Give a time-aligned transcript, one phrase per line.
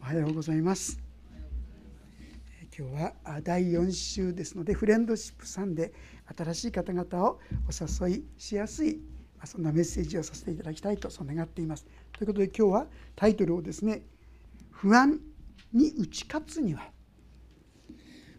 [0.00, 1.00] おはようございます。
[2.76, 3.12] 今日は
[3.42, 5.92] 第4週ですのでフレンドシップさんで
[6.36, 9.00] 新しい方々をお誘いしやすい
[9.44, 11.84] そんなメッセージをさせていただきたいとそう願っています。
[12.12, 14.02] ということで今日はタイトルをですね
[14.70, 15.20] 不安
[15.72, 16.90] に打ち勝つには。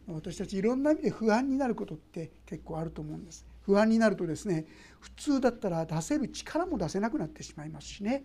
[0.07, 3.46] 私たちいろんな意味で不安になることって結構あると思うんです。
[3.62, 4.66] 不安になるとですね
[5.00, 8.23] 普通だったら出せる力も出せなくなってしまいますしね。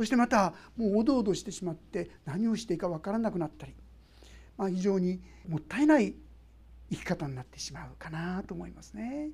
[0.00, 3.74] そしてまたもうおどおどしてしまって何をしていいか分からなくなったり、
[4.56, 6.14] まあ、非常にもったいない
[6.90, 9.28] 生き方になってしまうかなと思いますね。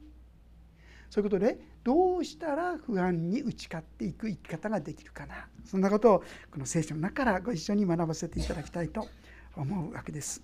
[1.09, 9.07] そういうことでどうしたら不安に打ち勝っていく生き方ができるかなそんなことをこの聖書の中からご一緒に学ばせていただきたいと
[9.55, 10.43] 思うわけです。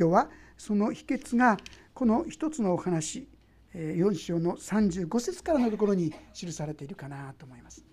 [0.00, 1.58] 今日はその秘訣が
[1.92, 3.28] この一つのお話
[3.74, 7.89] 4章の35節からのところに記されているかなと思います。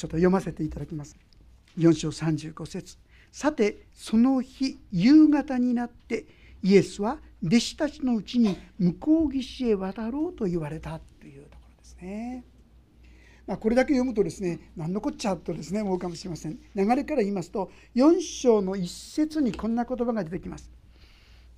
[0.00, 1.14] ちょっと読ませていただきます。
[1.76, 2.96] 4章35節
[3.30, 6.24] さてその日夕方になって
[6.62, 12.44] イエスは弟子たちのうちに向こう岸へ渡ろうと言われたというところですね。
[13.46, 16.58] まあ、これだけ読むとですね何のこっちゃとですね思うかもしれません。
[16.74, 20.70] 流れから言いますと4章の一節にこんな言葉が出てきます。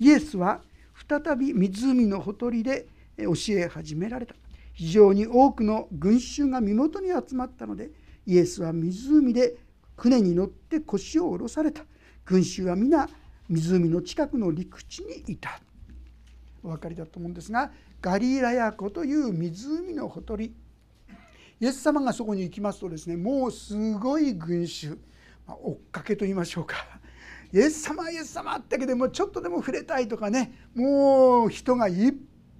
[0.00, 0.62] イエスは
[1.08, 4.34] 再び湖のほとりで教え始められた
[4.72, 9.56] 非常に多くの群衆が身元に集まったのでイエスは湖で
[9.96, 11.84] 船に乗って腰を下ろされた。
[12.24, 13.08] 群衆は皆
[13.48, 15.60] 湖の近くの陸地にいた。
[16.62, 20.54] お分かりだと思うんですがガリラヤ湖という湖のほとり。
[21.60, 24.98] イエス様がそこに行きますとですねもうすごい群衆、
[25.46, 26.76] まあ、追っかけと言いましょうか。
[27.52, 30.52] イエス様イエス様ってだけでもちょっとでも触れたいとかね。
[30.74, 32.14] もう人がいっ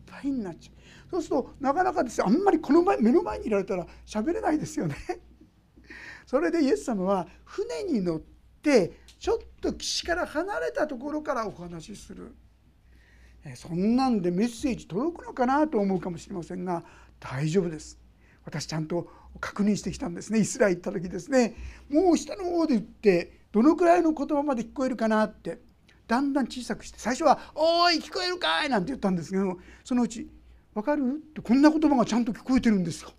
[0.07, 1.11] ぱいになっちゃう。
[1.11, 4.97] そうするとなかなかですあんまりこの前目の前にいられたら喋れないですよね。
[6.33, 8.21] それでイエス様は船に乗っ
[8.63, 12.35] てちょっと岸から離れたところからお話しする
[13.55, 16.85] そんなんでメッセージ届くのかなと思うかもしれませんが
[17.21, 17.99] 大丈夫です
[18.47, 21.55] 私ちゃんと確認してきたんですねイスラエル行った時ですね
[21.91, 25.59] もう下の方で言ってどのくらいの言葉まで聞こえるかなって
[26.09, 30.31] だんだん小さくして最初は「おい聞こえるかい!」なんて言ったんですけどそのうち
[30.73, 33.11] 「分かる?」ってこんな言葉がちゃんと聞こえてるんですよ。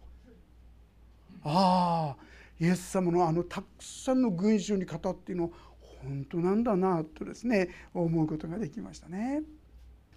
[1.44, 2.33] ああ
[2.64, 5.52] イエス様のあのたくさんの群衆に語っていうの
[5.82, 9.42] 本当なんだなとですね思うことができましたね。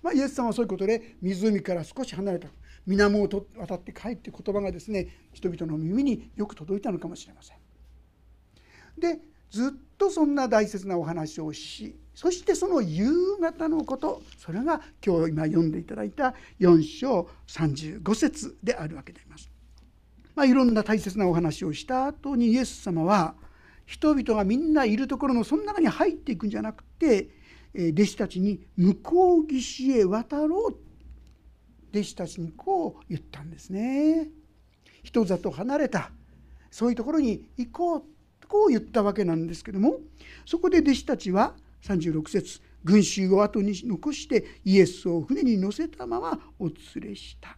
[0.00, 2.46] まあ、イエス様はそういうことで湖から少し離れた
[2.86, 7.56] 水面を渡って帰って言葉がですね人々の耳によく届いたのかもしれません。
[8.96, 9.18] で
[9.50, 19.56] ずっとそんな大切なお話をしそしてその夕方のことそれが今日今読んでいただいた4章35節であるわけであります。
[20.36, 23.34] まあ、いろんな大切なお話をした後にイエス様は
[23.86, 27.30] 人々がみんないるところのその中に入っていくんじゃなくて
[27.74, 30.76] 弟子たちに向こう岸へ渡ろう
[31.91, 34.28] 弟子たちにこう言ったんですね。
[35.02, 36.10] 人里離れた
[36.70, 38.02] そういうところに行こう
[38.46, 40.00] こう言ったわけなんですけども
[40.44, 46.75] そこで弟子たちは36節群衆を後に残してイエスを船に乗せたままお連
[47.10, 47.56] れした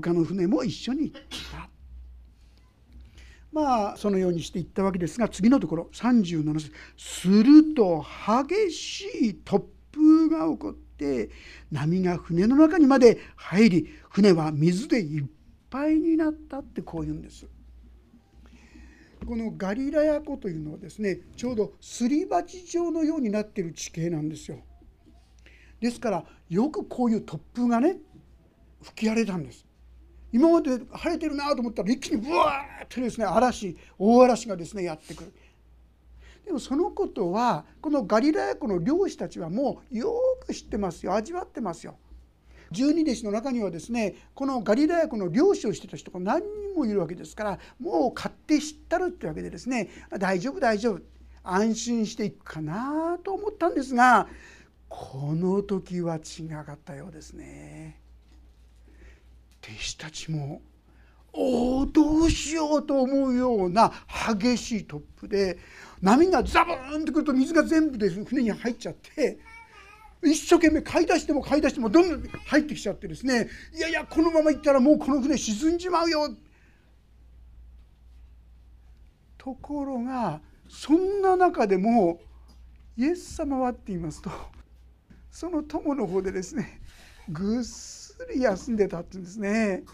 [0.00, 1.20] 他の船も一緒に行っ
[1.52, 1.70] た
[3.50, 9.64] まあそのようにして行ったわけですが次のところ37節すると激しい突
[9.94, 11.30] 風が起こって
[11.70, 15.24] 波が船の中にまで入り船は水でいっ
[15.70, 17.46] ぱいになったってこう言うんです。
[19.26, 24.58] このガリラヤ湖というのはですねちょうどすり鉢状のようになっている地形なんですよ。
[25.80, 27.96] ですからよくこういう突風がね
[28.82, 29.66] 吹き荒れたんです。
[30.36, 35.32] 今まで晴れてるなと思ったら一気にブワーッとですね嵐大嵐がですねやってくる。
[36.44, 40.12] でもそのことはこのガリラヤ湖の漁師たちはもうよ
[40.46, 41.96] く知ってますよ味わってますよ。
[42.70, 51.00] 十二弟子の中にはですねこのガリラヤ湖の漁師をしてた人が何人もいるわけですからもう勝手知ったるってわけでですね大丈夫大丈夫
[51.44, 54.28] 安心していくかなと思ったんですが
[54.88, 58.05] この時は違かったようですね。
[59.68, 60.62] 弟子たちも
[61.32, 63.92] おおどうしようと思うような
[64.40, 65.58] 激しい突風で
[66.00, 69.38] 波がザブーンってくると水が全部で船に入っちゃって
[70.22, 76.34] 一生懸命買い出しても買い出してもどんどん入ってきちゃってですねいやいやこのまま行ったらもうこの船沈んじまうよ。
[79.36, 82.20] ところがそんな中でも
[82.96, 84.30] イエス様はって言いますと
[85.30, 86.80] その友の方でですね
[87.28, 89.84] ぐっすり休んでたって言うんですね。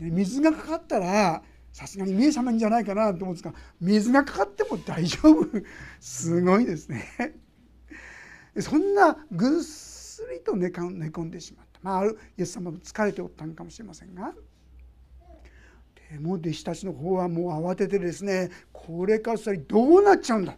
[0.00, 1.42] 水がかかったら
[1.72, 5.46] さすがに見え様んじゃないかなと思うんですが水がかかっても大丈夫。
[6.00, 7.04] すごいですね。
[8.58, 11.80] そんなぐっすりと寝込んでしまった。
[11.82, 14.32] まああるイエス様も疲れておったんかもしれませんが。
[16.10, 20.56] でも弟子たちの方はもう慌ててですねこれから先どうなっちゃうんだ。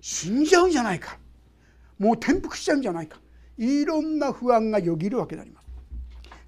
[0.00, 1.18] 死んじゃうんじゃないか。
[1.98, 3.20] もう転覆しちゃうんじゃないか。
[3.58, 5.61] いろんな不安がよぎるわけであります。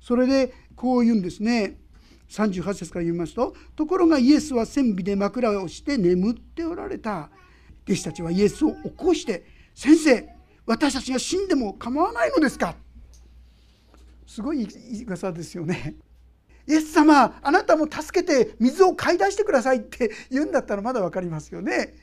[0.04, 1.78] それでこう言うんですね
[2.28, 7.30] 38節から言いますとところがイエスは船尾で枕をして眠っておられた
[7.86, 10.28] 弟子たちはイエスを起こして「先生
[10.66, 12.76] 私たちが死んでも構わないのですか?」
[14.28, 15.94] すごい言い方ですよね。
[16.66, 21.94] イエス様あなたも助けて水を買い出してくださいって言うんだったらまだ分かりますよね。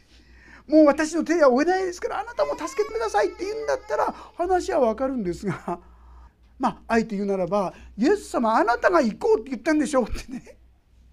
[0.67, 5.79] もう私の手は負えないですからあなたも助けてくださいって言うんだったら話は分かるんですが
[6.61, 10.57] まああえて言うならばイエス様あなたが行こうって言ったんでしょうってね。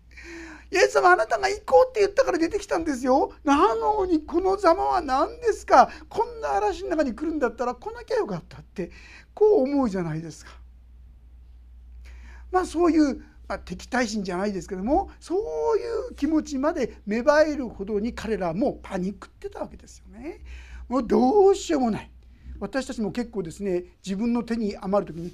[0.71, 3.33] イエス様あなたが行こうって言ったから出てきたんですよ。
[3.43, 5.91] なのにこのざまは何ですか？
[6.11, 8.91] こんな嵐の中に来るんだったら来なきゃよかったって。
[9.33, 10.51] こう思うじゃないですか。
[12.51, 15.39] まあそういうまあ、敵対心じゃないですけどもそう
[15.79, 20.43] いう気持ちまで芽生えるほどに彼らはもうパニックってたわけですよね。
[20.87, 22.11] もうどうしようもない。
[22.61, 25.33] 私たちも結構ですね自分の手に余る時に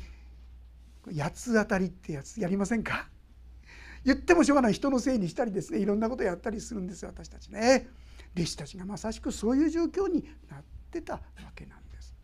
[1.19, 3.09] 八つ当たりってやつやりませんか？
[4.05, 7.89] 言ってもしょうがない人のせいにしたりですねいろんなことやったりするんです私たちね。
[8.37, 11.21] 弟子たちがまさしくそういう状況になってたわ
[11.55, 12.15] けなんです。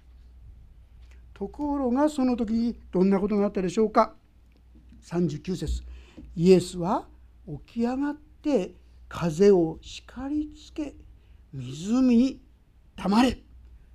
[1.33, 4.15] ところがその時にどんなことがあったでしょうか
[5.03, 5.83] ？39節
[6.35, 7.09] イエスは
[7.67, 8.75] 起き上がって
[9.09, 10.95] 風を叱りつけ
[11.53, 12.43] 湖に
[12.97, 13.43] 黙れ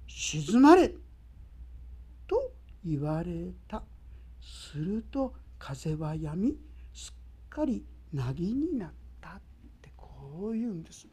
[0.08, 0.90] 沈まれ
[2.28, 2.52] と
[2.86, 3.84] 言われた。
[4.42, 6.56] すると風はやみ
[6.94, 9.42] すっかりなぎになったっ
[9.82, 11.08] てこう言うんです。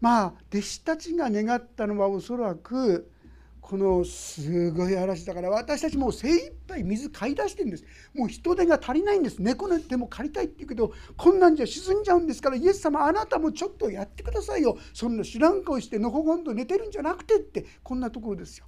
[0.00, 3.10] まあ弟子たちが願ったのはおそらく
[3.68, 7.84] このすごい嵐だから私たちもう精一杯水買い出してるんです。
[8.14, 9.42] もう人手が足りないんです。
[9.42, 12.56] 猫の手も借りたいって言うけどこんなんじゃ沈んじゃうんですから。
[12.56, 14.78] イエス様あなたもちょっとやってくださいよ。
[14.94, 18.66] そんな知らん顔してのほほんと寝てるんじゃなくてってこんなところですよ。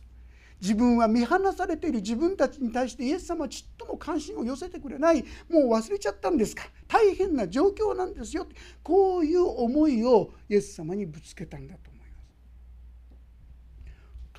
[0.60, 2.00] 自分は見放されている。
[2.00, 5.24] 自分たちに対してイエス様はちっとも関心を寄せてくれない。
[5.48, 6.64] もう忘れちゃったんですか。
[6.88, 8.48] 大変な状況なんですよ。
[8.82, 11.87] こういう思いをイエス様にぶつけたんだと。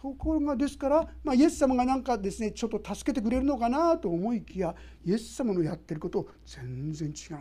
[0.01, 4.73] ところがですから、まあ、イエス様が何かですねちょっと助けてくれるのかなと思いきや
[5.05, 7.37] イエス様のやってること全然違う。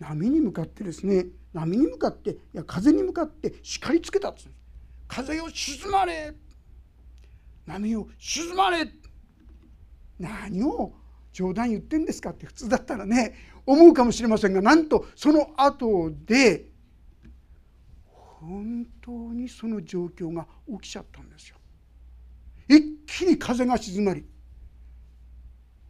[0.00, 4.48] 波に向かってですね波に向かっていや風に向かって叱りつけたっつ
[5.06, 6.34] 風を沈まれ。
[7.64, 8.88] 波を沈まれ。
[10.18, 10.94] 何を
[11.32, 13.34] 冗談言ってんですかって普通だったらね
[13.66, 16.70] 思うかもしれませんがなんとその後で
[18.46, 20.46] 本当にその状況が
[20.80, 21.56] 起きちゃったんですよ。
[22.68, 24.24] 一気に風が静まり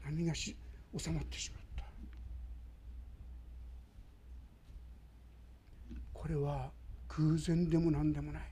[0.05, 0.57] 波がし
[0.97, 1.85] 収まってしまった。
[6.13, 6.71] これは
[7.09, 8.43] 偶然でも何でもない。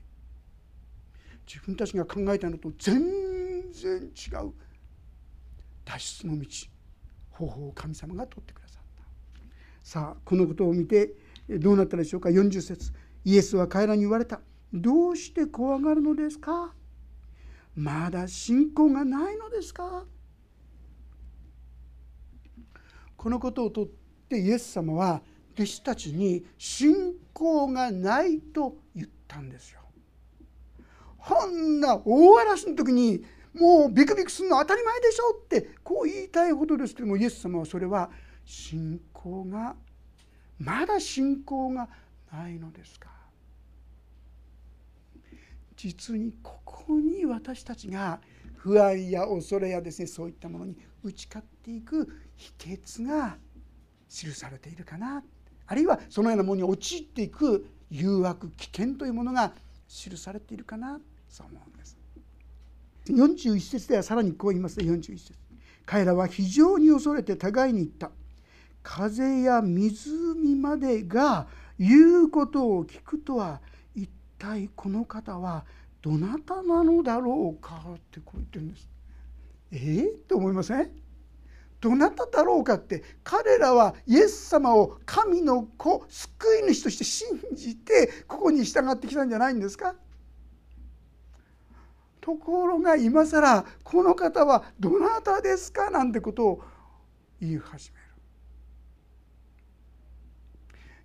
[1.47, 3.01] 自分たちが考えたのと全
[3.71, 4.53] 然違う。
[5.83, 6.47] 脱出の道
[7.29, 9.03] 方法を神様が取ってくださった。
[9.83, 11.11] さあこのことを見て
[11.47, 12.29] どうなったでしょうか。
[12.29, 12.91] 40節。
[13.25, 14.39] イエスは彼らに言われた。
[14.71, 16.73] どうして怖がるのですか？
[17.75, 20.05] まだ信仰がないのですか？
[23.17, 23.87] このことをとっ
[24.29, 25.21] てイエス様は
[25.55, 29.79] 弟子たちに信仰がないと言ったんですよ。
[31.17, 38.11] こんな大嵐の時にもうビクビクするの当たり前でしょってこう言いたいほどですけどもイエス様はそれは
[38.45, 39.75] 信仰が
[40.59, 41.89] まだ信仰が
[42.31, 43.14] ないのですか？
[45.75, 48.19] 実にここに私たちが
[48.57, 53.37] 不安や恐れやですねそういったものに打ち勝っていく秘訣が
[54.09, 55.23] 記されているかな。
[55.67, 59.53] あるいはそのようなものに陥っていく誘惑危険というものが
[59.87, 60.99] 記されているかな。
[61.29, 61.97] そう思うんです。
[63.07, 64.85] 41節ではさらにこう言いますね。
[64.85, 65.33] 41節。
[65.85, 68.11] 彼らは非常に恐れて互いに言った。
[68.81, 71.47] 風や湖までが
[71.79, 73.61] 言うことを聞くとは
[74.45, 75.65] 体この方は
[76.01, 78.89] どなたなのだろうかってこう言ってるんです。
[79.71, 80.91] えー、って思いません
[81.81, 89.95] どなただろうかって彼らはイエス様を神の子救い主として信じてここに従ってきたんじゃないんですか？
[92.21, 96.63] ところが今更この方はどなたですかなんてことを
[97.39, 98.05] 言い始める。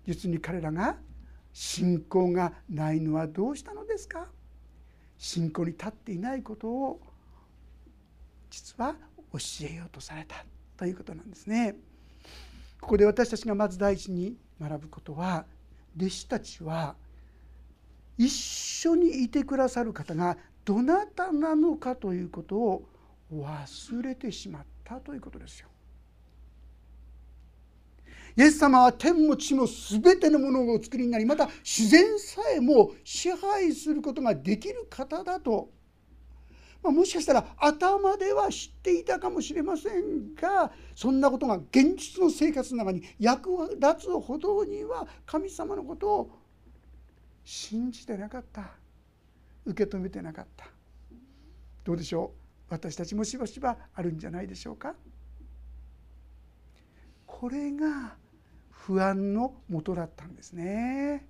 [0.07, 0.97] 実に彼らが
[1.53, 4.27] 信仰がないのはどうしたのですか？
[5.17, 6.99] 信仰に立っていないことを
[8.49, 8.95] 実は
[9.33, 9.39] 教
[9.69, 10.43] えようとされた
[10.77, 11.75] ということなんですね。
[12.79, 15.45] ここで私たちがまず第一に学ぶことは
[15.95, 16.95] 弟子たちは
[18.17, 22.87] 一緒にいてくださる方がどなたなのかということを
[23.33, 25.69] 忘れてしまったということですよ。
[28.37, 35.69] イエス様は天も地も全てのものをお作りになりまた自然さえも支配することができる方だと、
[36.81, 46.31] まあ、もしかしたら頭では知っていたかもしれませんがそんなことが現実の生活の中に役立つほどには神様のことを
[47.43, 48.71] 信じてなかった。
[49.65, 50.65] 受け止めてなかった。
[51.83, 52.31] どうでしょ
[52.69, 52.73] う？
[52.73, 54.95] 私たちもしばしばあるんじゃないでしょうか？
[57.25, 58.15] これが
[58.85, 61.27] 不安のもとだったんですね。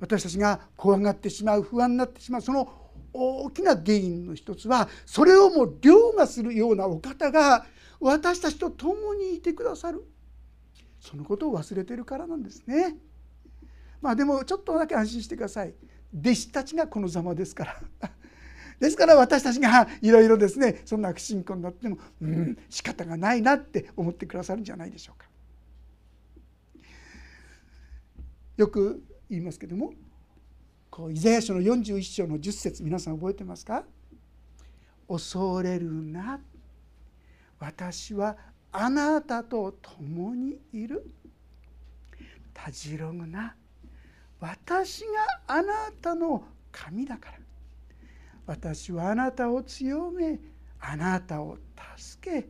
[0.00, 2.68] 私たちが怖がってしまう不安になってしまうその
[3.12, 7.64] 大きな原因の一つはそれをもう凌駕するようなお方が
[8.00, 10.04] 私たちと共にいてくださる。
[11.00, 12.96] そのことを忘れてるからなんですね。
[14.00, 15.74] まあでもちょっとだけ安心してください。
[16.12, 18.10] 弟子たちがこのざまですから。
[18.80, 25.26] ですから私たちがいろいろですねそんな不信仰になってもうん仕方がないなって思ってくださるんじゃないでしょうか。
[28.56, 29.92] よく言いますけども
[30.90, 33.84] こうイザヤ書の41章の10節皆さん覚えてますか？
[35.08, 36.40] 恐れるな
[37.58, 38.36] 私は
[38.72, 41.10] あなたと共にいる。
[42.52, 43.56] たじろぐな
[44.38, 45.06] 私が
[45.48, 47.38] あなたの神だから。
[48.46, 50.38] 私はあなたを強め
[50.80, 51.58] あなたを
[51.96, 52.48] 助け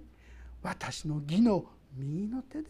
[0.62, 1.64] 私の義の
[1.96, 2.68] 右の手で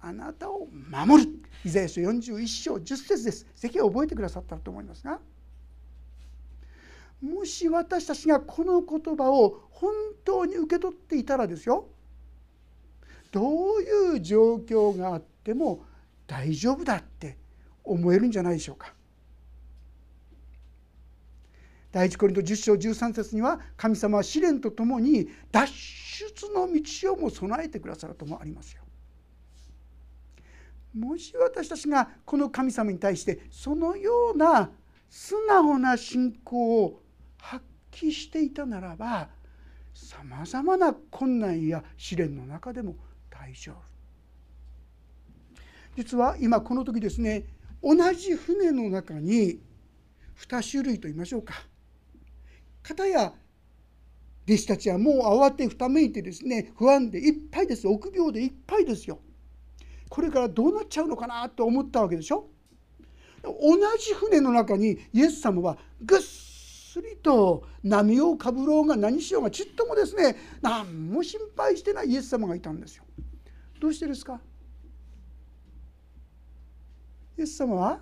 [0.00, 1.30] あなたを守る。
[1.64, 3.46] イザヤ書41章10節です。
[3.54, 5.20] ぜひ覚えてくださったと思いますが。
[7.20, 9.92] もし私たちがこの言葉を本
[10.24, 11.86] 当に受け取っていたらですよ。
[13.30, 15.84] どういう状況があっても
[16.26, 17.38] 大丈夫だって
[17.84, 18.92] 思えるんじゃないでしょうか。
[21.92, 28.82] 第一コリント10章13節には神様は試練とともに脱出の道をも備えてくださるともありますよ。
[30.98, 34.70] もし私たちがこの神様に対してそのような
[35.08, 37.02] 素直な信仰を
[37.38, 39.28] 発揮していたならば
[39.94, 42.96] さまざまな困難や試練の中でも
[43.28, 43.76] 大丈夫。
[45.96, 47.44] 実は今この時ですね
[47.82, 49.60] 同じ船の中に
[50.38, 51.54] 2種類と言いましょうか
[52.82, 53.32] 片や
[54.44, 59.20] 弟子たちはもう慌てふためいてですね不安でいっぱいです臆病でいっぱいですよ。
[60.08, 62.48] これからどうなっちゃうのかなと思ったわけでしょ。
[63.42, 73.04] 同じ船の中にイエス様はぐっすりと波をかぶろうが何しようがちっともですね何も心配してないイエス様がいたんですよ。
[73.80, 74.40] どうしてですか？
[77.38, 78.00] イエス様は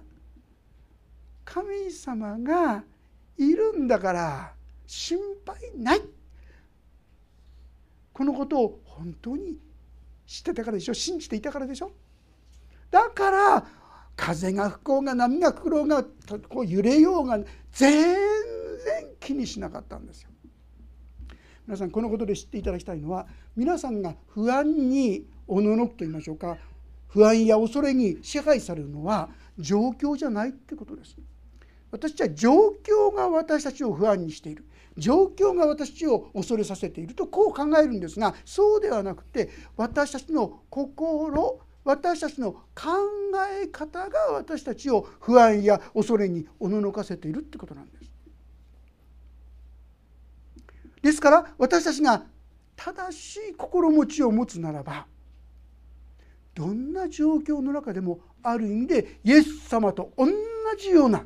[1.45, 2.83] 神様が
[3.39, 4.55] いるんだから
[4.91, 6.01] 心配ない
[8.13, 9.57] このことを本当に
[10.27, 10.95] 知ってたからでしょ？
[10.95, 11.93] 信じていたからでしょ？
[12.91, 13.67] だから
[14.17, 16.03] 風が吹こうが波が来ろうが
[16.49, 18.19] こう揺れようが全然
[19.21, 20.31] 気にしなかったんですよ。
[21.69, 26.59] 皆さんこのことで知っていただきたいのは皆さんが不安におののくと言いましょうか
[27.07, 31.17] 不安や恐れに支配されるのは状況じゃないってことです。
[31.93, 32.53] 私は状
[32.85, 34.65] 況が私たちを不安にしている
[35.01, 42.61] 状況が私を恐れさせているとこう考えるんですがそうではなくて私たちの心私たちの考
[43.63, 48.11] え方が私たちを不安や恐れにおののかせているってことなんです。
[51.03, 52.25] ですから私たちが
[52.77, 55.07] 正しい心持ちを持つならば
[56.55, 60.27] どんな状況の中でもある意味でイエス様と同
[60.79, 61.25] じような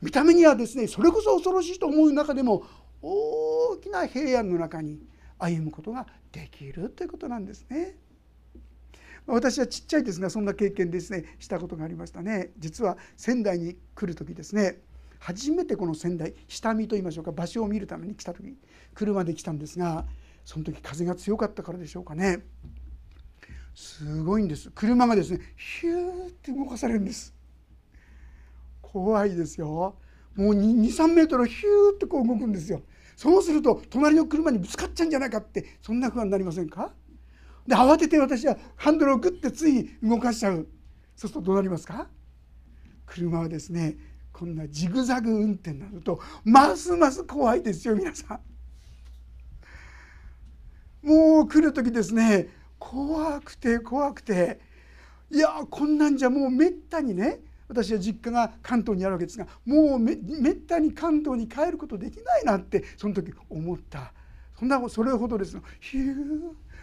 [0.00, 2.64] 見た目にはですねそれこそ恐ろしいと思う中でも
[3.02, 5.00] 大きな平安の中に
[5.38, 7.96] 歩むことができるということなんですね。
[9.26, 12.52] 私はちっちゃいですがそんな経験ですねしたことがありましたね。
[12.58, 14.80] 実は仙台に来る時ですね
[15.18, 18.56] 初めてこの仙台下見と言いましょうか場所を見るために来た時
[18.94, 20.04] 車で来たんですが
[20.44, 22.46] その時風が強かったからでしょうかね。
[23.74, 24.70] すごいんです。
[24.74, 27.34] 車がですねヒューって動かされるんです。
[28.80, 29.96] 怖いですよ。
[30.36, 32.82] もう23メートルヒューってこう動くんですよ。
[33.16, 36.92] そうすると隣の車にぶつかっちゃうんじゃないかってそんな不安になりませんか？
[37.66, 40.68] で慌てて私はハンドルをグッてつい動かしちゃう。
[41.16, 42.08] そうするとどうなりますか？
[43.06, 43.96] 車はですね
[44.32, 48.40] こんなジグザグ運転になるとますます怖いですよ皆さん。
[51.06, 54.60] もう来る時ですね怖くて怖くて。
[55.28, 64.12] いやこんなんじゃもうめったにね私は実家が関東にあるわけですがもうめめったに関東に帰ることできないなってその時思った。
[64.58, 66.04] そんなそれほどですヒュー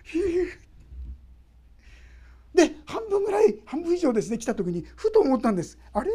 [0.03, 0.27] ヒュー
[2.53, 5.79] で半分ぐらい半分以上ですね来た時にふと思ったんです。
[5.91, 6.11] あれ？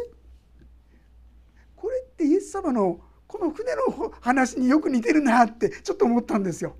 [1.75, 3.81] これってイエス様のこの船の
[4.21, 6.77] 話によく似てるなってちょっと思ったんですよ。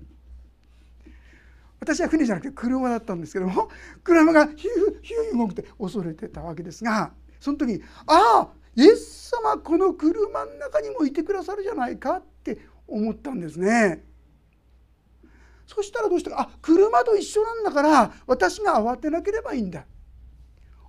[1.78, 3.70] 私は船じゃなくて車だったんですけども
[4.02, 4.58] 車がヒュー
[5.02, 14.04] ヒュー動くて恐れてたわけですがその時に「ああイエス様この車の中にもいてくださるじゃないか」って思ったんですね。
[15.66, 19.86] そしたらどうしたかあ車と一緒なんだから私が慌てなければいいんだ。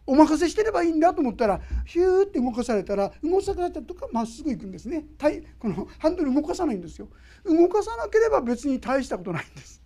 [0.07, 5.05] お任せしてればいいんだと思ったらヒューって動かされたら動かされたとかまっすぐ行くんですね。
[5.59, 7.07] このハンドル動かさないんですよ。
[7.45, 9.81] 動かさなければ別に大したことないんです。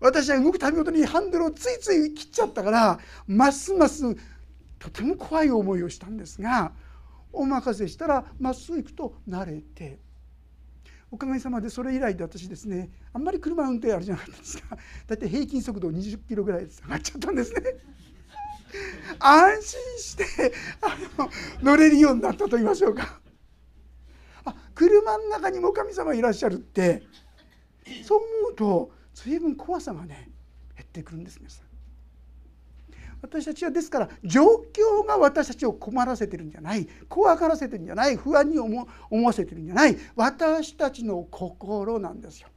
[0.00, 4.04] 私は動くたびごとにハンドルをついつい切っちゃったからますます
[4.84, 6.72] とても怖い思いをしたんですが
[7.32, 9.98] お任せしたらまっすぐ行くと慣れて
[11.10, 14.76] おかげさまでそれ以来で私ですねあんまり車運転あるじゃなかったですか
[15.06, 17.62] 大体平均速度20キロぐらい下がっちゃったんですね。
[19.20, 21.30] 安心してあの
[21.62, 23.20] 乗れるようになったと言いましょうか。
[24.44, 27.02] あ車の中にも神様いらっしゃるって
[28.04, 30.30] そう思うと随分怖さがね
[30.76, 31.63] 減ってくるんです皆さ。
[33.24, 38.86] 私たちはですから状況が私たちを困らせてるんじゃない怖がらせてるんじゃない不安に思
[39.26, 42.48] わせてるんじゃない私たちの心なんですよ。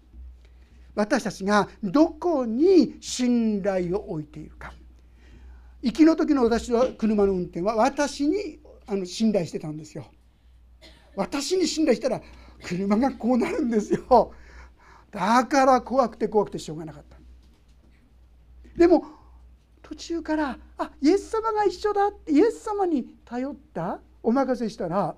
[0.93, 4.73] 私たちがどこに信頼を置いているか
[5.81, 10.05] 行きの時の私は車の運転は私にあの信頼してたんですよ。
[11.15, 12.21] 私に信頼したら
[12.61, 14.33] 車がこうなるんですよ。
[15.11, 17.17] だから怖くて怖くてしょうがなかった。
[18.75, 19.16] でも
[19.87, 25.15] 途中からあイエス様が一緒だってイエス様に頼ったお任せしたら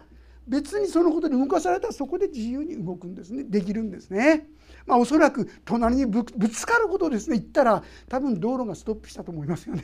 [0.48, 4.46] 別にそのことに動かされたらそこで自由に動くんですねできるんですね。
[4.86, 9.84] まあ、おそらく隣にぶつかることですね言ったら多分道路がストップしたと思いますよね。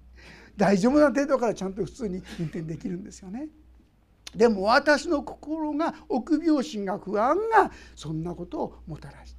[0.58, 3.48] 大丈夫な程度からちゃんと普通に運転できるんですよね。
[4.34, 9.37] でも私の心が臆病心が不安がそんなことをもたらして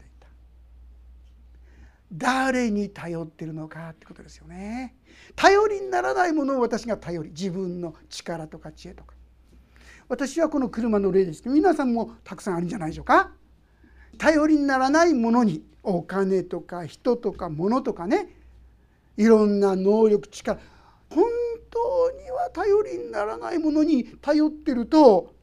[2.12, 4.96] 誰に頼ってるのかってことですよね。
[5.36, 9.16] 頼りにならないものを私が頼り自分の力とか知恵とか。
[10.08, 13.32] 私はこの車の例ですけど皆さんもたくさんあるんじゃないでしょうか。
[14.18, 18.36] 頼りにならないものにお金とか人とか物とかね。
[19.18, 20.60] いろんな能力力。
[21.10, 21.24] 本
[21.70, 25.34] 当には頼りにならないものに頼ってると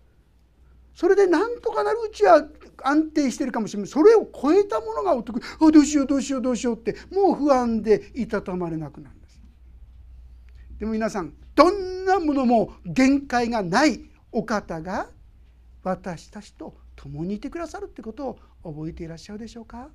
[0.94, 2.42] それでなんとかなるうちは
[2.82, 3.88] 安定してるかもしれない。
[3.88, 9.40] それを超えたものがお得あどうしようどうしようどうしようってもう不安でいたたまれなくなるんです。
[10.78, 15.08] でも皆さんどんなものも限界がないお方が
[15.82, 19.88] 私たちと共にいてくださるってことを覚えていらっしゃるでしょうか。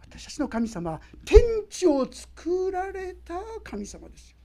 [0.00, 4.36] 私たちの神様は天地を作られた神様ですよ。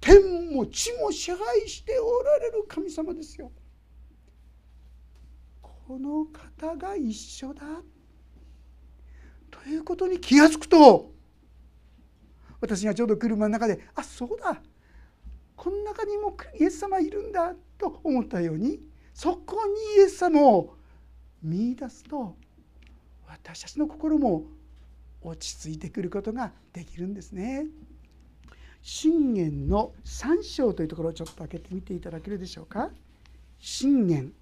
[0.00, 3.50] 天も地も支配しておられる神様ですよ。
[5.86, 7.62] この方が一緒だ
[9.50, 11.12] ということに気が付くと
[12.60, 14.60] 私がちょうど車の中であそうだ
[15.54, 18.80] この中にもイエス様いるんだと思ったように
[19.14, 20.76] そこにイエス様を
[21.42, 22.36] 見いだすと
[23.28, 24.44] 私たちの心も
[25.22, 27.66] 落ち着いてくることができるんですね。
[28.82, 32.90] 信玄の3章というところをちょっと開けてみていただけるでしょうか。
[33.58, 34.32] 信玄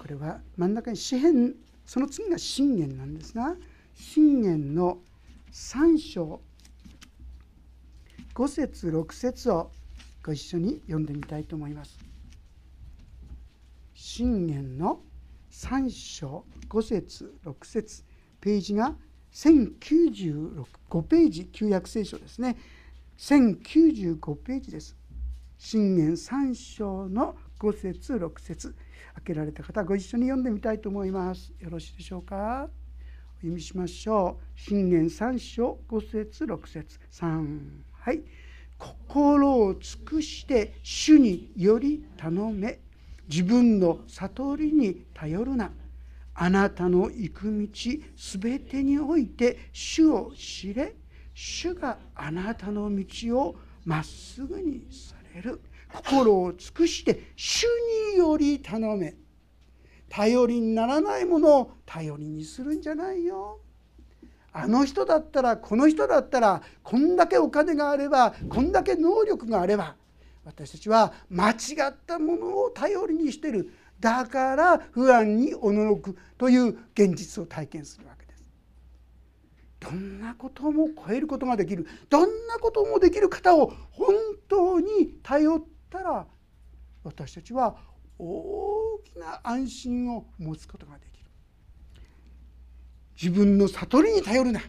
[0.00, 3.54] これは真ん中に詩篇その次が信玄なんですが
[3.94, 4.98] 信玄の
[5.52, 6.40] 3章
[8.34, 9.70] 5節6節を
[10.24, 11.98] ご一緒に読んでみたいと思います。
[13.94, 15.00] 信玄の
[15.50, 18.02] 3章5節6節
[18.40, 18.94] ページが
[19.32, 22.56] 1095ページ旧約聖書ですね
[23.18, 24.96] 1095ページです。
[25.58, 28.74] 信玄3章の5節6節
[29.16, 31.52] 開けられた方ご一緒に読んでみたいと思います。
[31.58, 32.68] よろしいでしょうか？
[32.68, 34.60] お読みしましょう。
[34.60, 37.00] 信玄3章5節6節。
[37.10, 37.58] 3
[37.92, 38.22] はい。
[38.78, 42.80] 心を尽くして主により頼め。
[43.28, 45.70] 自分の悟りに頼るな。
[46.34, 47.68] あなたの行く道
[48.16, 50.94] すべてにおいて主を知れ。
[51.34, 55.60] 主があなたの道をまっすぐにされる。
[55.92, 57.66] 心を尽くして主
[58.12, 59.16] により頼め。
[60.08, 63.60] 頼りにならないものを頼りにするんじゃないよ。
[64.52, 69.94] あの人だったらこの人だったらこんだけお金があればこんだけ能力があれば
[70.44, 71.54] 私たちは間違
[71.88, 73.72] ったものを頼りにしてる。
[74.00, 78.44] だから不安におののくという現実を体験するわけです。
[79.78, 81.86] どんなことも超えることができる。
[82.08, 84.14] どんなこともできる方を本
[84.48, 86.26] 当に頼ったら
[87.02, 87.76] 私たちは
[88.18, 91.30] 大きな安心を持つことができる。
[93.20, 94.60] 自分の悟りに頼るな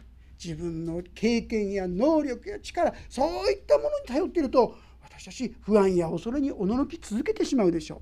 [0.42, 8.00] 自分の経験や能力や力そういったものに頼っていると私たち不安や恐れにおののき続けてしまうでしょう。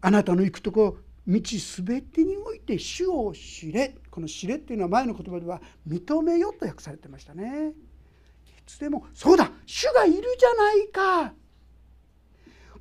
[0.00, 7.72] あなたの行くとこ道すべてにおいて主を知れこの知れっていうのは前の言葉では認めよと訳されてましたね
[8.58, 11.34] いつでもそうだ主がいるじゃないか。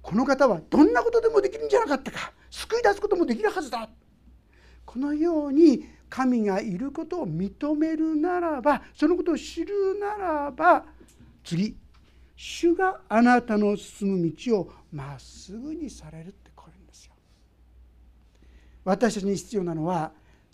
[0.01, 2.33] この方はどんなことでもできるんじゃなかったか。
[2.49, 3.89] 救い出すこともできるはずだ。
[4.85, 10.85] このように神がいることを認めるならばそのことを知るならば
[11.43, 11.75] 次
[12.35, 17.13] 主があなたの進む道をまっすぐにされるってこれですよ。
[18.83, 20.11] 私たちに必要なのは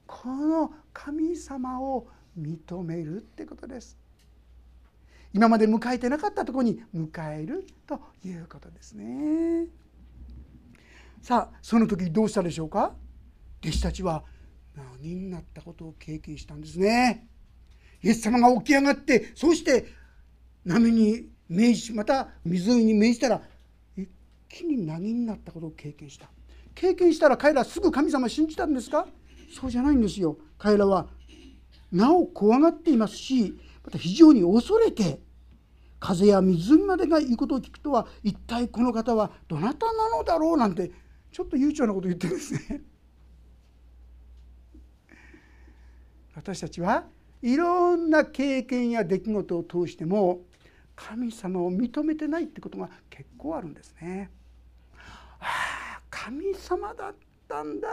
[0.07, 2.07] この神様を
[2.39, 3.98] 認めるってことです。
[5.33, 9.67] 今まで迎えてなかったとこに迎えるということですね。
[11.21, 12.93] さあその時どうしたでしょうか？
[13.61, 14.23] 弟子たちは
[14.75, 17.27] 何になったことを経験したんですね。
[18.01, 19.87] イエス様が起き上がってそして
[20.65, 23.41] 波に命じまた湖に命じたら
[23.97, 24.09] 一
[24.47, 26.29] 気に何になったことを経験した。
[26.73, 29.05] 経験したら彼らすぐ神様信じたんですか？
[29.53, 30.37] そうじゃないんですよ。
[30.57, 31.07] 彼らは
[31.91, 33.59] なお怖がっていますし
[33.89, 35.19] また非常に恐れて
[35.99, 40.91] 風や湖までが言うことを聞くとは一体この方はどなたなのだろうなんて
[41.31, 42.83] ちょっと悠長なこと言ってるんですね。
[46.35, 47.05] 私たちは
[47.41, 50.45] いろんな経験や出来事を通しても
[50.95, 54.29] 神様を認めてないってことが結構あるんですね。
[55.39, 57.15] あ神様だっ
[57.47, 57.89] たんだ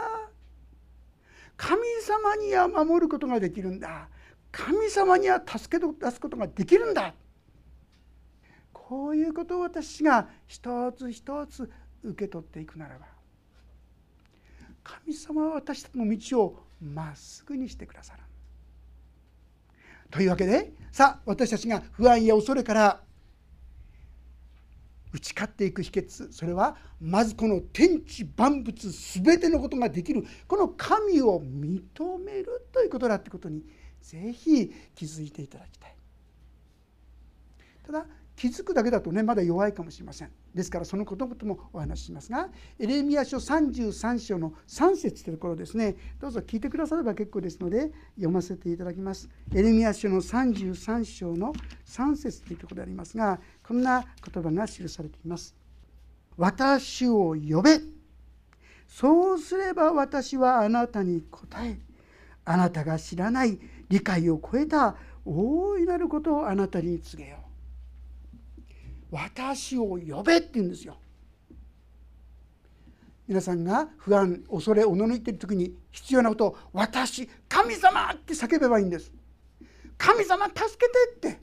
[1.55, 4.09] 神様には守ることができるんだ
[4.51, 7.13] 神様には助け出すことができるんだ
[8.73, 11.69] こういうことを私が一つ一つ
[12.03, 13.05] 受け取っていくならば
[14.83, 18.23] 神様は私たちの道をまっすぐにしてくださる。
[20.09, 23.01] というわけでさあ私たちが不安や恐れから
[25.11, 31.81] 打ち勝っていく秘訣それはまずこの天地万物全てのことができるこの神を認
[32.23, 33.63] めるということだってことに
[34.01, 35.95] ぜひ気づいていただきたい。
[37.85, 38.05] ただ
[38.35, 40.31] 気づくだけだとねまだ弱いかもしれません。
[40.53, 45.95] ですからそのこともお話ししますがエレミア書33章の3節というところですね。
[46.19, 49.27] どうぞ聞いてくだされば結構ですので読ませていただきます。
[49.55, 51.53] エレミア書の33章の
[51.85, 55.55] 3節というところでありますがこんな言葉が記されています。
[56.37, 57.79] 私を呼べ。
[58.87, 61.79] そうすれば私はあなたに答え
[62.45, 63.59] あなたが知らない。
[63.89, 64.95] 理解を超えた
[65.25, 67.47] 大いなることをあなたに告げよう。
[69.11, 70.97] 私を呼べって言うんですよ。
[73.27, 79.11] 皆さんが不安恐れおののいている時に必要なことを「私神様!」って叫べばいいんです。
[79.97, 80.59] 神様助
[81.19, 81.41] けてって。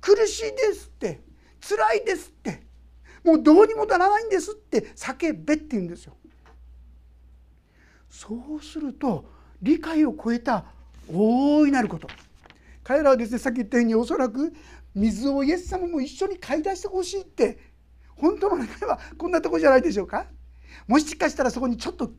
[0.00, 1.20] 苦しいですって。
[1.60, 2.62] 辛いですって。
[3.22, 4.92] もうどうにもならないんですって。
[4.94, 6.16] 叫べって言うんですよ。
[8.08, 10.64] そうすると理解を超えた
[11.12, 12.08] 大いなること
[12.82, 14.52] 彼らはですねさっき言ったようにおそらく
[14.94, 17.58] 水をイエス様も一緒に買い出してほしいって
[18.16, 20.26] 本当の願いはこんなとこじゃないでしょうか
[20.86, 22.10] もしかしたらそこにちょっと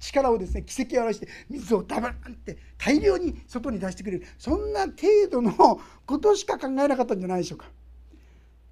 [0.00, 4.96] 力をですね奇跡を表して水をダバンって大量に外に出してくれるそんな程
[5.30, 7.66] 度のことしか考えなかったんじゃないでしょうか。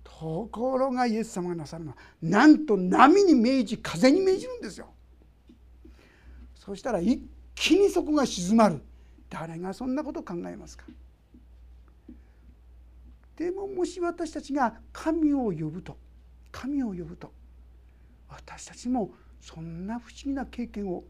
[0.05, 4.89] ところがイエス様がなさるのはなんと波に命じ風に命じるんですよ。
[6.55, 7.23] そしたら一
[7.55, 8.81] 気にそこが静まる
[9.29, 10.85] 誰がそんなこと考えますか？
[13.37, 15.99] でももし私たちが神を呼ぶと
[16.51, 17.33] 神を呼ぶと
[18.29, 19.11] 私たちも
[19.41, 21.05] そんな不思議な経験を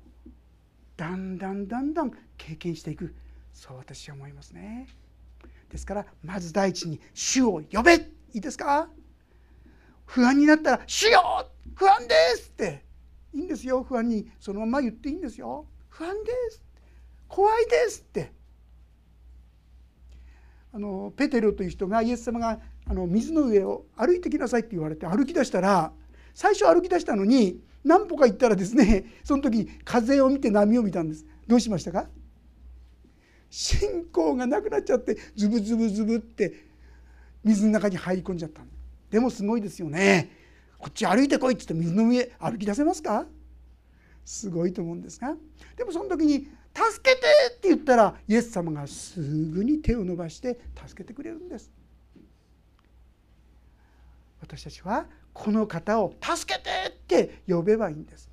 [0.96, 3.14] だんだんだんだん経験していく
[3.52, 4.88] そう私は思いますね。
[5.70, 7.94] ですからまず第一に「主を呼べ!」
[8.34, 8.88] いいですか？
[10.04, 12.84] 不安になったら「主よ不安です!」って
[13.32, 16.62] いいんですよ不安にそのまま言っていいんですよ不安です
[17.28, 18.32] 怖いですって。
[20.72, 25.90] あのペテロという人がイエス様があの水の上を歩いてきなさいって言われて歩き出したら
[26.34, 31.24] 最初歩き出したのに何歩か行ったらですねその時に風を見て波を見たんです。
[31.46, 32.08] どうしましたか？
[33.48, 36.66] 信仰がなくなっちゃってズブズブズブって
[37.42, 38.60] 水の中に入り込んじゃった
[39.10, 40.30] でもすごいですよね。
[40.78, 43.24] こっち歩いてこいっつって水の上歩き出せますか？
[44.26, 45.34] すごいと思うんですが。
[45.76, 51.70] でもその時に「助けて!」って言ったらイエス様がすぐに手を伸ばして助けてくれるんです
[54.40, 58.30] 私たちはこの方を「助けて!」って呼べばいいんです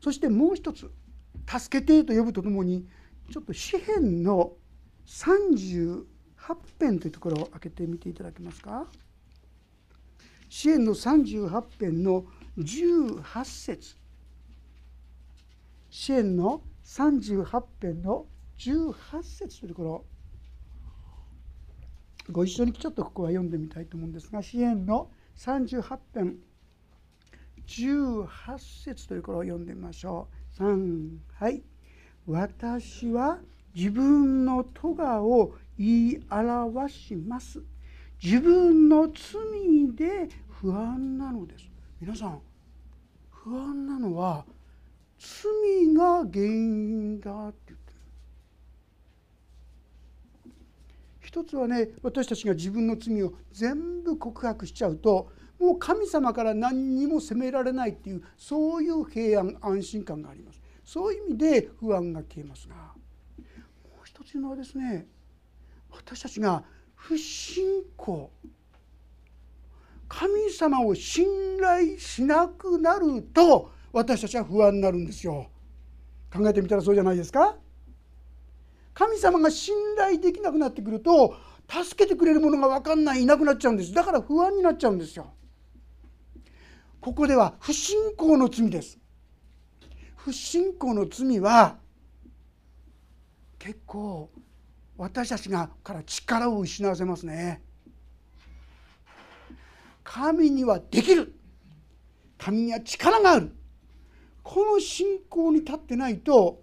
[0.00, 0.90] そしてもう一つ
[1.46, 2.88] 「助けて!」と呼ぶとともに
[3.30, 4.56] ちょっと詩篇の
[5.06, 6.04] 38
[6.80, 8.86] 編というところを開けてみていただけますか
[10.48, 12.26] 詩篇の38編の
[12.58, 13.96] 18節
[15.90, 16.62] 詩篇の
[16.92, 18.26] 38編の
[18.58, 20.04] 18節というところ
[22.30, 26.36] ご一緒にちょっとここは読んでみたいと思うんですが詩篇の38編
[27.66, 28.26] 18
[28.84, 30.28] 節というところを読んでみましょ
[30.58, 30.62] う。
[30.62, 31.62] 3はい。
[32.26, 33.38] 私は
[33.74, 37.62] 自分の咎を言い表します。
[38.22, 41.64] 自分の罪で不安なのです。
[42.00, 42.40] 皆さん
[43.30, 44.44] 不安なのは
[45.22, 47.92] 罪が原因だって言って
[51.20, 55.30] 一つはね私たちが自分の罪を全部告白しちゃうと
[55.60, 60.60] もう神様から何にも責められないっていうそういう平安安心感があります。
[60.84, 62.82] そういう意味で不安が消えますがも
[64.02, 65.06] う一つのはですね
[65.90, 66.64] 私たちが
[66.96, 67.64] 不信
[67.96, 68.30] 仰
[70.08, 71.26] 神様を信
[71.60, 75.50] 頼しなくなると私たちは不安になるんですよ。
[76.32, 77.56] 考えてみたらそうじゃないですか。
[78.94, 81.34] 神様が信頼できなくなってくると
[81.68, 83.92] 助けてくれるものが分かんないいなくなっちゃうんです。
[83.92, 85.32] だから不安になっちゃうんですよ。
[87.00, 88.98] ここでは不信仰の罪です。
[90.16, 91.78] 不信仰の罪は
[93.58, 94.30] 結構
[94.96, 97.62] 私たちがから力を失わせますね。
[100.04, 101.34] 神にはできる。
[102.38, 103.52] 神には力がある。
[104.42, 106.62] この信仰に立ってないと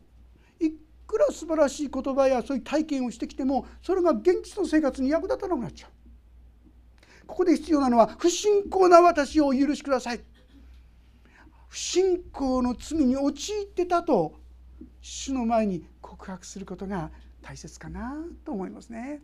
[0.59, 0.71] い
[1.07, 5.91] くら素晴らしい言葉やそういう体験をしてきてもそれが現実の生活に役立たなくなっちゃう。
[7.25, 10.19] ここで必要なのは不信仰な私をお許しください
[11.67, 14.33] 不信仰の罪に陥ってたと
[14.99, 17.11] 主の前に告白することが
[17.43, 19.21] 大切かなと思いますね。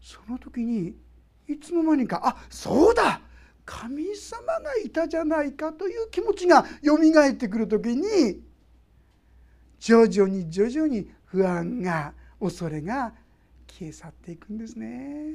[0.00, 0.96] その時に
[1.46, 3.20] いつの間にかあそうだ
[3.66, 8.40] 神様がいたじゃないかという気持ちがよみがえってくる時に
[9.80, 13.12] 徐々に徐々に不安が恐れが
[13.68, 15.34] 消え去っていくんですね。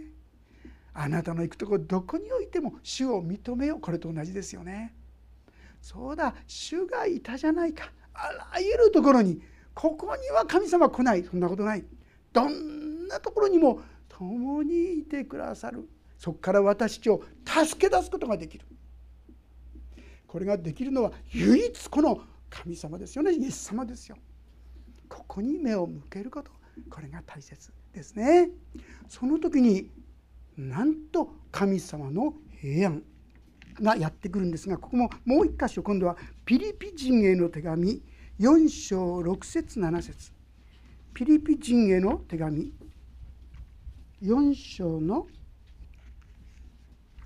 [0.93, 3.81] あなたの行くところどこにおいても主を認めよう。
[3.81, 4.95] これと同じですよね。
[5.81, 7.91] そうだ主がいたじゃないか。
[8.13, 9.41] あらゆるところに
[9.73, 11.23] ここには神様来ない。
[11.23, 11.83] そんなことない。
[12.31, 15.87] どんなところにも共にいてくださる。
[16.21, 18.63] そこから私たちを助け出すことができる。
[20.27, 23.33] これができるのは唯一この神様ですよね。
[23.33, 24.15] イエス様ですよ。
[25.09, 26.51] ここに目を向けること。
[26.91, 28.51] これが大切ですね。
[29.09, 29.89] その時に
[30.55, 33.03] なんと神様の平安
[33.81, 37.99] がやってくるんですがここももう一箇所今度はピリピ人への手紙。
[38.39, 40.31] 4章6節7節。
[41.15, 42.71] ピリピ人への手紙。
[44.21, 45.40] 4章の6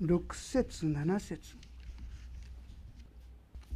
[0.01, 1.55] 6節7節。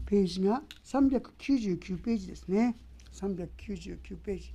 [0.06, 2.76] ページが399ページですね。
[3.14, 4.54] 399ページ。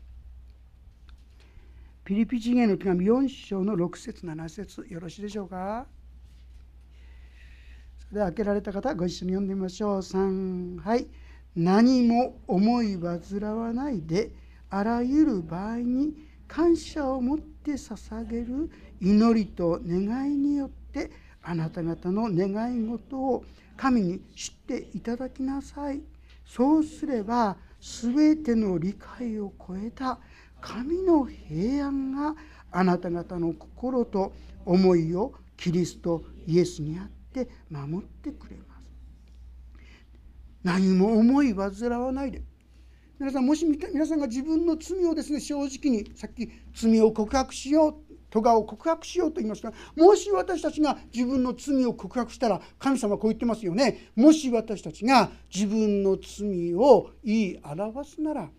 [2.05, 4.85] ピリピ人への手紙4章の6節7節。
[4.89, 5.87] よろしいでしょうか？
[7.99, 9.99] それでは開けられた方ご一緒に読んでみましょう。
[10.01, 11.07] 3はい。
[11.57, 14.33] 何も思い煩わないで
[14.71, 16.15] あらゆる場合に
[16.49, 21.13] 感謝を持って捧げる祈りと願いによって
[21.45, 23.45] あなた方の願い事を
[23.77, 26.01] 神に知っていただきなさい。
[26.47, 30.19] そうすれば全ての理解を超えた
[30.61, 32.35] 神の平安が
[32.71, 34.33] あなた方の心と
[34.65, 38.83] 思いをキリストイエスにあって守ってくれます。
[40.63, 42.43] 何も思い煩わないで。
[43.19, 48.14] 皆さんもし皆さんが自分の罪をですね正直にさっき罪を告白しよう。
[48.43, 54.11] 咎を告白しようと言いますがもし私たちが自分の罪を告白したら神様はこう言ってますよね。
[54.17, 58.51] もし私たちが自分の罪を言い表すなら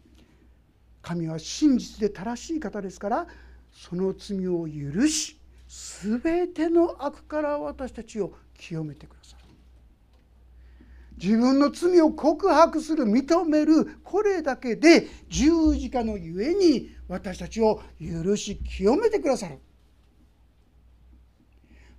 [1.02, 3.28] 神は真実で正しい方ですから
[3.72, 9.35] その罪を許し全ての悪から私たちを清めてください。
[11.22, 19.60] 自分の罪を告白する認めるこれだけで十字架のゆえに私たちを許し清めてくださる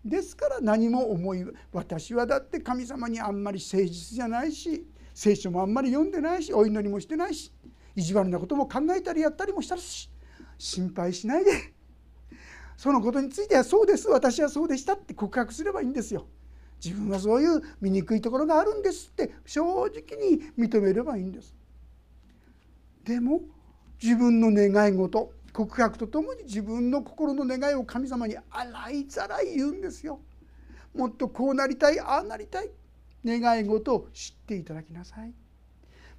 [0.05, 7.53] ですから何も思い私はだって神様にあんまり誠実じゃないし聖書もあんまり読んでないしお祈りもしてないし
[7.97, 10.11] 意地悪なことも考えたりやったりもしたし
[10.59, 11.51] 心配しないで
[12.77, 16.27] そのことについてはそうです私はそうでしたって告白すればいいんですよ。
[16.85, 19.87] 自分はそういう醜いところがあるんですって正直
[20.19, 21.55] に認めればいいんです。
[23.05, 23.41] でも
[24.03, 30.21] 自分の願い事告白とともに自分の心の願いを神様に洗いざらい言うんですよ。
[30.95, 32.71] もっとこうなりたいああなりたい
[33.25, 35.33] 願い事を知っていただきなさい。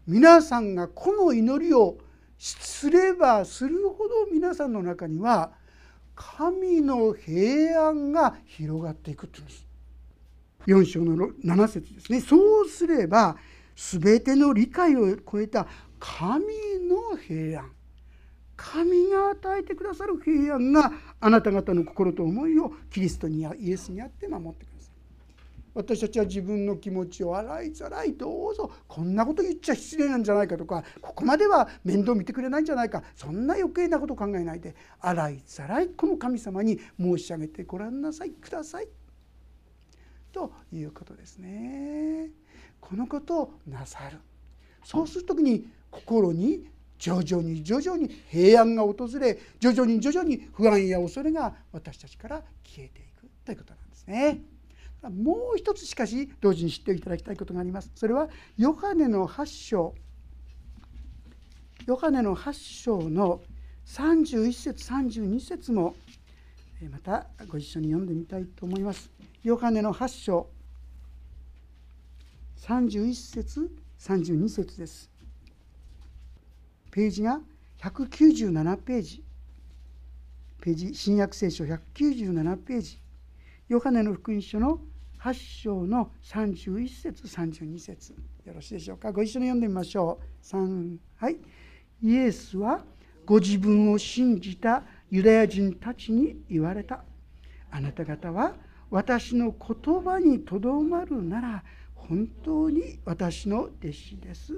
[0.07, 1.97] 皆さんがこの祈りを
[2.39, 5.51] すればするほど皆さんの中には
[6.15, 9.66] 神の平安が広がっていくというんです。
[10.67, 12.21] 4章の7節ですね。
[12.21, 13.37] そうすれば
[13.75, 15.65] 全ての理解を超えた
[15.99, 16.45] 神
[16.87, 17.71] の平安。
[18.57, 24.91] 神が与えてくださる平安があなた方の心と思いをキリストにイエスにあって守ってください。
[25.75, 38.87] 私たちは自分の気持ちを洗いざらいどうぞこんなこと言っちゃ失礼なんじゃないかとかここまでは面倒見てくれないんじゃないかそんな余計なこと考えないで洗いざらいこの神様に申し上げてごらんなさいください。
[40.37, 42.29] ということですね。
[42.79, 44.19] このことをなさる
[44.83, 46.67] そうする時に心に
[46.99, 54.41] 徐々に徐々に平安が訪れ徐々に徐々に不安や恐れが私たちから消えていくということなんですね。
[55.09, 57.91] もう一つしかし同時に知っていただきたいことがあります。
[57.95, 59.95] それはヨハネの8章
[61.87, 63.41] ヨハネの8章の
[63.87, 65.95] 31節32節も
[66.85, 69.09] またご一緒に読んでみたいと思います。
[69.43, 70.47] ヨハネの8章
[72.57, 75.09] 31節32節です。
[76.91, 77.41] ページが
[77.79, 79.23] 197ページ。
[80.61, 83.01] ページ新約聖書197ページ。
[83.67, 84.79] ヨハネの福音書の
[85.19, 89.11] 8章の31節32節よろしいでしょうか？
[89.11, 91.37] ご一緒に読んでみましょう3はい
[92.01, 92.85] イエスは
[93.25, 97.03] ご自分を信じたユダヤ人たちに言われた
[97.71, 98.55] あなた方は
[98.89, 101.63] 私の言葉にとどまるなら
[101.95, 104.53] 本当に私の弟子です。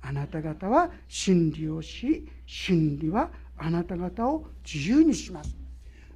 [0.00, 5.56] あなた方は真理を知り真理はあなた方を自由にします。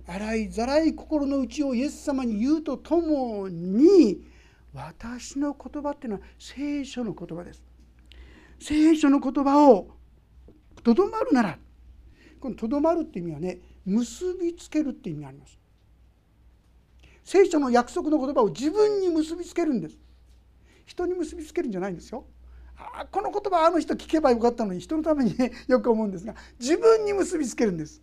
[0.07, 4.27] 洗いざらい心の内をイエス様に言うとともに
[4.73, 7.63] 私の言葉っていうのは聖書の言葉です。
[8.61, 9.89] 聖書の言葉を
[10.83, 11.59] とどまるなら
[12.41, 15.59] このとどまるって意味はね結びつけるって意味があります。
[17.25, 19.99] 聖書の約束の言葉を自分に結びつけるんです。
[20.87, 22.25] 人に結びつけるんじゃないんですよ。
[22.77, 28.01] あこの言葉あの人聞けばよかったのに人のためにね よく思うんですが自分に結びつけるんです。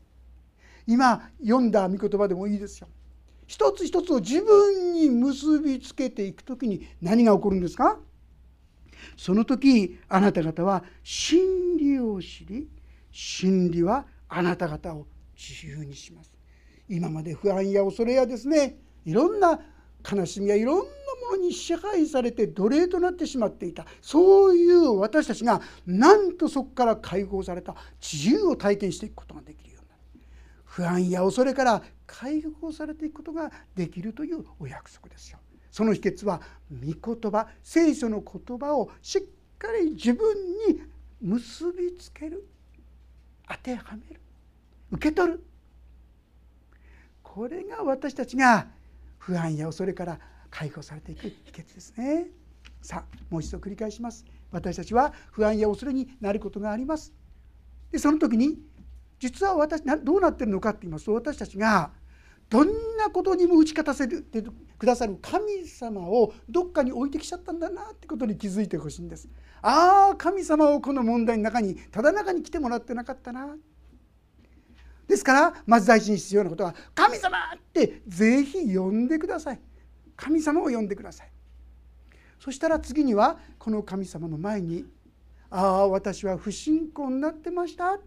[0.86, 2.88] 今読んだ御言葉でもいいですよ。
[3.48, 8.00] 一つ一つを自分に結びつけていく時に何が起こるんですか？
[9.18, 12.68] その時あなた方は真理を知り
[13.12, 16.32] 真理はあなた方を自由にします。
[16.88, 19.60] 今まで不安や恐れやですねいろんな
[20.10, 20.90] 悲しみやいろんなも
[21.32, 30.02] のに支配されて奴隷となってしまっていたそういう私たちがなんとそこから解放された自由を体験していくことができるようになる。
[30.64, 35.40] 不安や恐れから解放されていくことができるというお約束ですよ。
[35.72, 39.22] その秘訣は御言葉聖書の言葉をしっ
[39.58, 40.36] かり自分
[40.68, 40.82] に
[41.22, 42.48] 結びつける
[43.50, 44.22] 当てはめる。
[44.96, 45.44] 受け取る。
[47.22, 48.68] これが私たちが
[49.18, 52.28] 不安や恐れから解放されていく秘訣ですね。
[52.82, 54.26] さあもう一度繰り返します。
[54.52, 57.14] 私たちは不安や恐れになることがあります。
[57.92, 58.58] でその時に
[59.20, 61.92] 実は私どうなってるのかって言いますと私たちが
[62.50, 62.68] どん
[62.98, 64.44] なことにも打ち勝たせて
[64.78, 69.28] くださる神様をどっかに置いてきちゃったんだなってことに気づいてほしいんです。
[69.62, 73.58] ああ神様をこの問題の中にただ中に来てもらってなかったな。
[75.08, 79.60] ですからまず第一に必要なことは「神様!」ってぜひ呼んでください。
[80.16, 81.32] 神様を呼んでください。
[82.40, 84.86] そしたら次にはこの神様の前に
[85.50, 88.00] 「ああ私は不信仰になってました」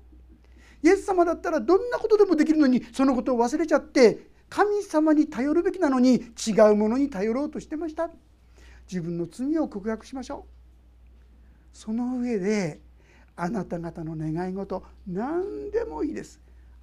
[0.83, 8.11] イエス様だったらどんなことでもできるのにそのことを忘れちゃって神様に頼るべきなのに違うものに頼ろうとしてました。
[8.91, 11.77] 自分の罪を告白しましょう。
[11.77, 12.81] その上で
[13.37, 16.41] あなた方の願い事何でもいいです。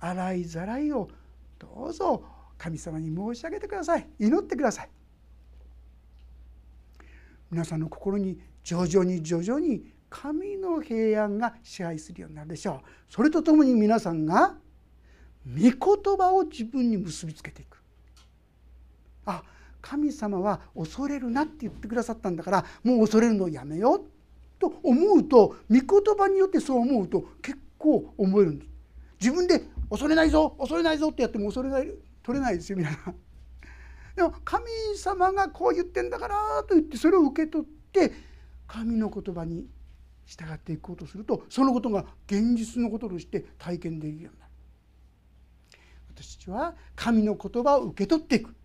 [0.10, 1.10] 洗いざらいを
[1.58, 2.24] どうぞ
[2.58, 4.08] 神様に申し上げてください。
[4.20, 4.90] 祈ってください。
[7.52, 13.14] 皆さんの心に徐々に徐々に神の平安が支配するようになるでしょう。
[13.14, 14.56] それとともに皆さんが
[15.46, 15.74] 御言
[16.18, 17.78] 葉を自分に結びつけていく。
[19.26, 19.44] あ
[19.82, 24.02] 神様は恐れるなって言ってくださったんだからもう恐れるのをやめよう
[24.60, 28.72] と思うと御言葉によってそう思うと結構思えるんです。
[29.20, 31.92] 自分で恐れないぞ恐れないぞってやっても恐れない
[32.24, 33.16] 取れないですよ皆さん。
[34.16, 34.66] でも神
[34.98, 38.14] 様がこう言ってんだからと言ってそれを受け取って
[38.68, 39.68] 神の言葉に
[40.26, 44.52] 従っていこうとするとそのことが現実のこととして体験できるようになる。
[46.16, 48.56] 私たちは神の言葉を受け取っていく。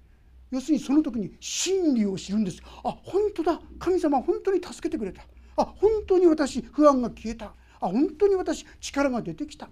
[0.50, 2.62] 要するにその時に真理を知るんです。
[2.84, 3.60] あ本当だ。
[3.78, 5.22] 神様本当に助けてくれた。
[5.56, 7.46] あ本当に私不安が消えた。
[7.80, 9.68] あ本当に私力が出てきた。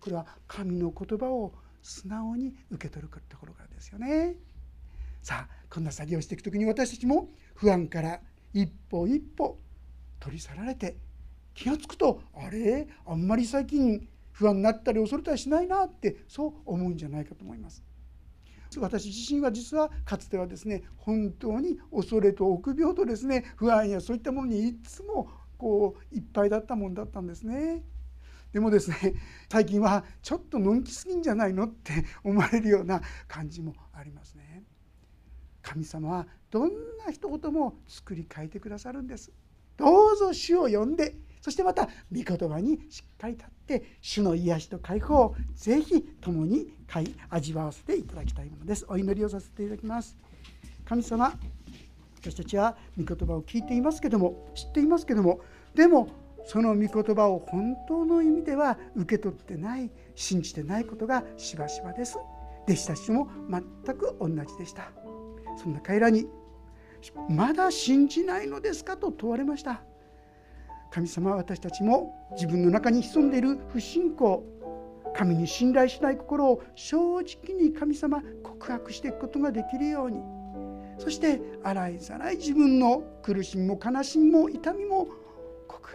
[0.00, 4.34] これは神の言葉を素直に受け取るところからですよね
[5.22, 8.20] さあこんな作業をしていく時に私たちも不安から
[8.52, 9.58] 一歩一歩
[10.18, 10.96] 取り去られて
[11.54, 12.88] 気が付くとあれ？
[13.06, 17.82] あんまり最近不安になったり恐れたりしないなってそう思うんじゃないかと思います。
[18.78, 25.28] 私自身は実はかつてはですね本当に恐れと臆病とですね不安やそういったものにいつも
[25.58, 27.82] こういっぱいだったもんだったんですね。
[28.52, 29.14] でもですね
[29.50, 34.64] 最近はちょっとのんきすぎんじゃないのって 思われるような感じもありますね。
[35.62, 36.70] 神様はどん
[37.04, 39.30] な一言も作り変えてくださるんです。
[39.76, 46.74] どうぞ主を呼んでそしてまた御言葉にしっかり立って主の癒しと解放をぜひ共に
[47.30, 50.18] 味わわせていただきたいものですお祈りをさせていただきます
[50.84, 51.32] 神様
[52.20, 55.40] 私たちは御言葉を聞いていますけども知っていますけども
[55.74, 56.08] でも
[56.44, 62.18] その御言葉を本当の意味では受け取ってない信じてないことがしばしばです。
[62.64, 64.90] 弟子たちも全く同じでした。
[65.56, 66.26] そんな彼らに
[67.28, 69.82] まだ信じないのですかと問われました。
[70.90, 74.44] 神様は私たちも自分の中に潜んでいる不信仰。
[75.14, 80.20] 神に信頼しない心を正直に神様告白していくことができるように。
[80.98, 85.08] そして洗いざらい自分の苦しみも悲しみも痛みも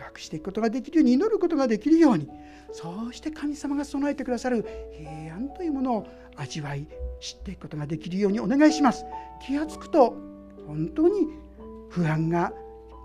[0.05, 2.29] 告白していくことができるように祈ることができるように
[2.71, 6.87] そうして神様が備えてくださる平安というものを味わい
[7.19, 9.05] 知っていくことができるようにお願いします。
[9.45, 10.15] 気が付くと
[10.67, 11.27] 本当に
[11.89, 12.51] 不安が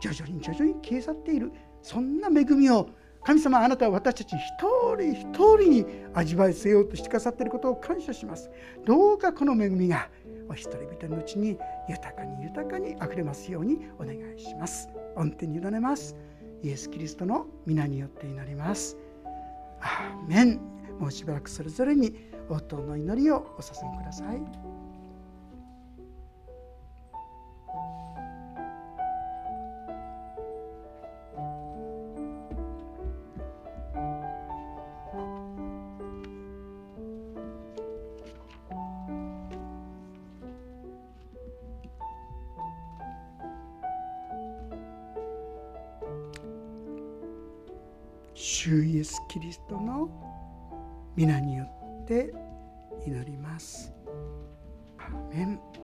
[0.03, 1.53] 徐々に徐々に消え去っている。
[1.83, 2.89] そんな恵みを
[3.23, 8.51] 神様あなたは私たち一人一人に味わいせようとしてくださっていることを感謝します。
[8.85, 10.09] どうかこの恵みが
[10.49, 11.57] お一人一人のうちに
[11.89, 14.89] 豊かに豊かにあふれますようにお願いします。
[15.17, 16.17] 御手に委ねます。
[16.63, 18.97] イエス・キリストの皆によって祈ります。
[19.81, 20.61] アーメン。
[20.99, 22.15] もうしばらくそれぞれに
[22.51, 24.80] 応答の祈りをお捧げください。
[53.61, 53.93] ます。
[54.99, 55.61] アメン